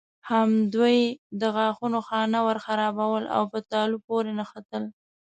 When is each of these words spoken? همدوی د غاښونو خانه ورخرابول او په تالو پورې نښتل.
همدوی 0.31 0.99
د 1.41 1.41
غاښونو 1.55 1.99
خانه 2.07 2.39
ورخرابول 2.47 3.23
او 3.35 3.43
په 3.51 3.59
تالو 3.71 3.97
پورې 4.07 4.31
نښتل. 4.39 4.83